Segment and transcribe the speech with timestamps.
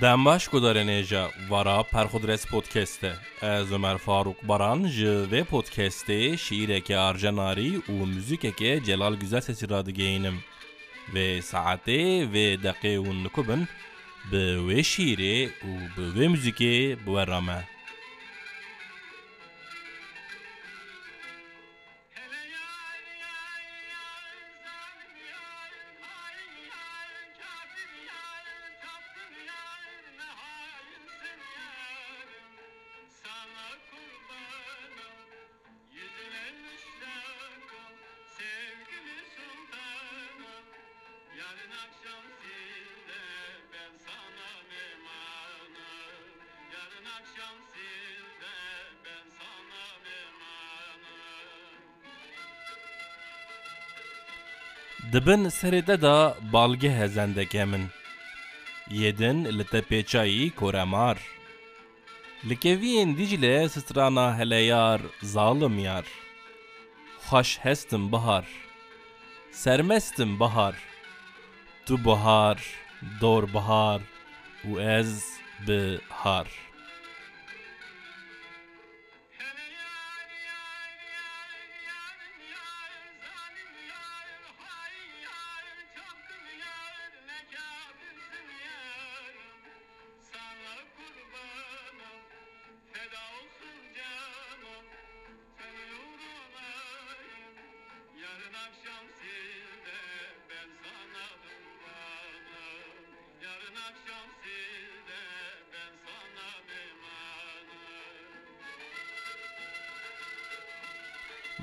[0.00, 3.16] Дәмбашко даренежа вара пархудрес подкасте.
[3.42, 10.38] Ez Ömer Faruk Baran ji ve podcastê şîreke Arjanarî û müzikeke Celal Güzel Sesî radigeynim.
[11.14, 13.68] Ve saetê ve deqê hûn nikubin
[14.32, 17.64] bi wê şîrê û bi wê müzikê biwere.
[41.84, 43.22] akşam sizde
[43.72, 45.74] ben sana memanım.
[46.72, 48.54] Yarın akşam sizde
[49.04, 51.12] ben sana memanım.
[55.12, 57.84] Dibin serede da balgi hezendeke min
[58.90, 61.18] Yedin li tepêçayî koremar.
[62.48, 66.06] Li keviyên Dicle strana heleyar zalim yar.
[67.28, 68.46] Xweş hestim bihar
[69.50, 70.74] Sermestim bihar
[90.32, 92.20] sana kurbanım
[92.92, 94.84] feda olsun canım
[95.58, 97.56] senin uğrunayım
[98.22, 99.04] yarın akşam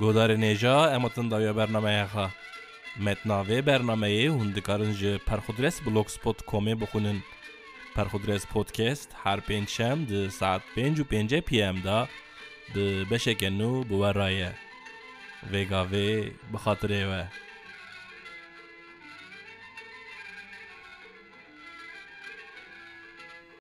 [0.00, 2.34] گودار نیجا امتن داویا برنامه ای خواه
[3.00, 7.22] متناوی برنامه ای هندکارن جه پرخودرس بلوگ سپوت کومی بخونن
[7.94, 12.08] پرخودرس پودکست هر پینج د ساعت پینج و پینجه پی ام دا
[12.74, 14.54] ده بشکنو بوار رایه
[15.52, 17.24] وی گاوی بخاطره و